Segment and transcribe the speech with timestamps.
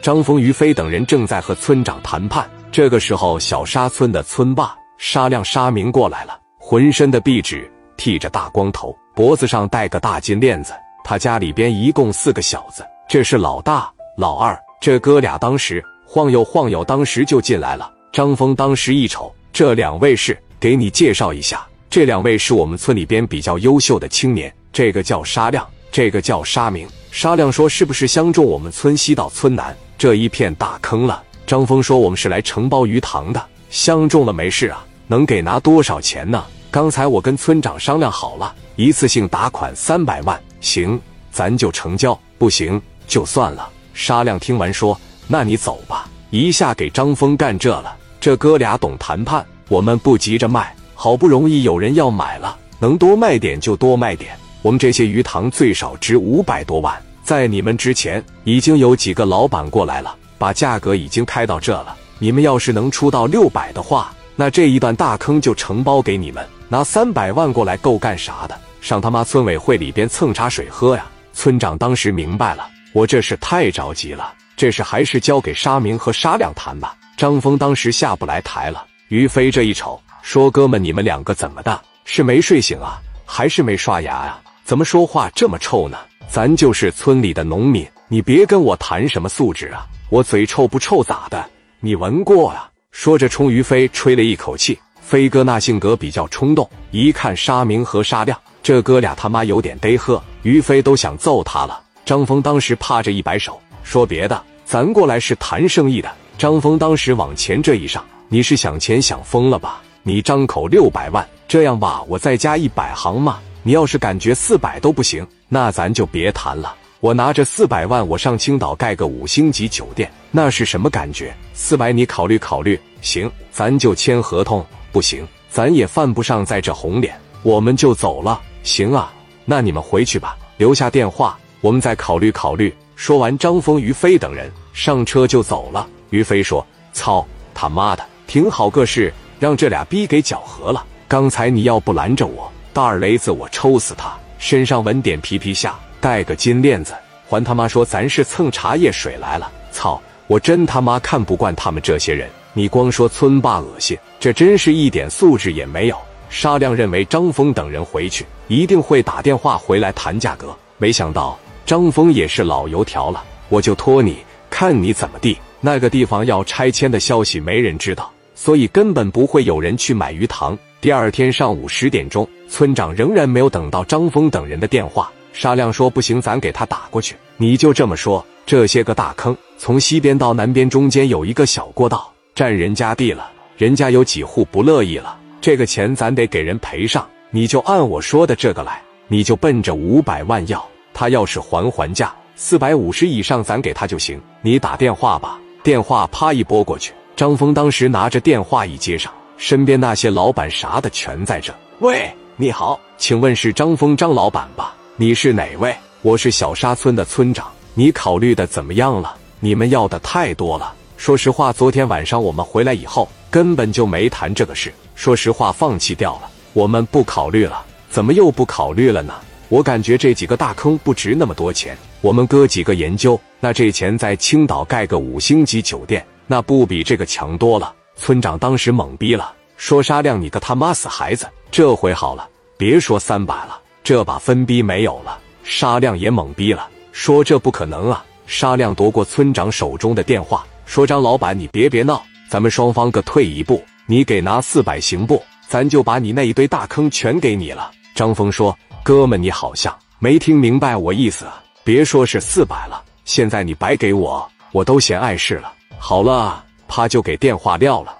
[0.00, 2.48] 张峰、于飞等人正在和村长谈判。
[2.70, 10.72] 这个时候，小沙村的村霸沙亮、沙明过来了，浑身的壁纸，剃着大光头，脖子上戴个大金链子。
[11.04, 14.58] 他家里边一共四个小子，这是老大、老二。
[14.80, 17.90] 这哥俩当时晃悠晃悠，当时就进来了。
[18.12, 26.86] 张峰当时一瞅，这两位是给你介绍一下，这两位是我们村里边比较优秀的青年，这个叫沙亮，这个叫沙明。
[27.10, 36.44] 沙亮说：“是不是相中我们村西到村南这一片大坑了？”张峰说：“我们是来承包鱼塘的，相中了没事啊，能给拿多少钱呢？
[36.70, 41.00] 刚才我跟村长商量好了，一次性打款三百万，行，
[41.32, 47.96] 咱就成交，不行就算了。”沙亮听完说：“那你走吧。”一下给张峰干这了。
[48.20, 54.36] 这哥俩懂谈判，我们不急着卖，好不容易有人要买了，能多卖点就多卖点。
[54.60, 56.94] 我们这些鱼塘最少值五百多万，
[57.28, 60.16] 在你们之前已经有几个老板过来了。
[60.38, 66.42] 把价格已经开到这了，你们要是能出到六百的话，那这一段大坑就承包给你们。
[66.70, 68.58] 拿三百万过来够干啥的？
[68.80, 71.04] 上他妈村委会里边蹭茶水喝呀！
[71.34, 76.96] 村长当时明白了，我这是太着急了，这事还是交给沙明和沙亮谈吧。
[77.18, 78.86] 张峰当时下不来台了。
[79.08, 81.78] 于飞这一瞅，说：“哥们，你们两个怎么的？
[82.06, 84.38] 是没睡醒啊，还是没刷牙呀？
[84.64, 85.98] 怎么说话这么臭呢？
[86.28, 91.44] 咱就是村里的农民，你别跟我谈什么素质啊！”我嘴臭不臭咋的？
[91.80, 92.70] 你闻过啊？
[92.90, 94.78] 说着冲于飞吹了一口气。
[95.00, 101.80] 飞哥那性格比较冲动，一看沙明和沙亮这哥俩他妈有点嘚喝，于飞都想揍他了。
[102.04, 106.10] 张峰当时趴着一摆手，说别的，咱过来是谈生意的。
[106.36, 109.80] 张峰当时往前这一上，你是想钱想疯了吧？
[110.02, 113.38] 你张口六百万，这样吧，我再加一百行吗。
[113.62, 116.74] 你要是感觉四百都不行，那咱就别谈了。
[117.00, 121.34] 我拿着四百万，我上青岛盖个五星级酒店，那是什么感觉？
[121.54, 124.64] 四百你考虑考虑，行，咱就签合同。
[124.90, 128.40] 不行，咱也犯不上在这红脸，我们就走了。
[128.62, 129.12] 行啊，
[129.44, 132.74] 那你们回去吧，留下电话，我们再考虑考虑。
[132.96, 135.86] 说完，张峰、于飞等人上车就走了。
[136.10, 137.24] 于飞说：“操
[137.54, 140.84] 他妈的，挺好个事，让这俩逼给搅和了。
[141.06, 146.94] 刚才你要不拦着我，大耳雷子我抽死他，身上纹点皮皮虾。”戴个金链子，
[147.28, 149.50] 还他妈说咱是蹭茶叶水来了！
[149.72, 150.00] 操！
[150.28, 152.30] 我真他妈看不惯他们这些人！
[152.52, 155.98] 你光说村霸恶心，这真是一点素质也没有。
[156.30, 161.36] 沙亮认为张峰等人回去一定会打电话回来谈价格，没想到
[161.66, 164.18] 张峰也是老油条了，我就托你，
[164.48, 165.36] 看你怎么地。
[165.60, 170.56] 那个地方要拆迁的消息没人知道，所以根本不会有人去买鱼塘。
[170.80, 175.10] 第二天上午十点钟，村长仍然没有等到张峰等人的电话。
[175.32, 177.16] 沙亮说：“不行，咱给他打过去。
[177.36, 187.04] 你就这么说，这些个大坑，从西边到南边中间有一个小过道，占人家地了，人家有几户不乐意了，这个钱咱得给人赔上。
[187.32, 190.64] 你就按我说的这个来，你就奔着五百万要。
[190.94, 194.20] 他要是还还价，四百五十以上咱给他就行。
[194.42, 201.52] 你打电话吧。”电话啪一拨过去，张峰当时拿着电话一接上，身边那些老板啥的全在这。
[201.80, 204.72] 喂，你好，请问是张峰张老板吧？
[204.94, 205.74] 你是哪位？
[206.02, 207.50] 我是小沙村的村长。
[207.74, 209.16] 你考虑的怎么样了？
[209.40, 210.72] 你们要的太多了。
[210.96, 214.72] 说实话，昨天晚上我们回来以后，根本就没谈这个事。
[214.94, 216.30] 说实话，放弃掉了。
[216.52, 217.66] 我们不考虑了。
[217.90, 219.12] 怎么又不考虑了呢？
[219.48, 221.76] 我感觉这几个大坑不值那么多钱。
[222.00, 227.74] 我们哥几个研究，那这钱在青岛盖个五星级酒店，那不比这个强多了。
[227.96, 231.28] 村长当时懵逼了，说：“沙亮，你个他妈死孩子！
[231.50, 238.04] 这回好了，别说三百了。”这把分逼没有了，沙亮也懵逼了，说这不可能啊！
[238.26, 245.22] 沙亮夺过村长手中的电话，说：“张老板，你别别闹，咱们双方各退一步，你给拿四百行不？
[245.48, 251.42] 咱就把你那一堆大坑全给你了。”张峰说：“哥们，你好像没听明白我意思啊！
[251.64, 255.52] 别说是四百了，现在你白给我，我都嫌碍事了。
[255.78, 257.97] 好了，他就给电话撂了。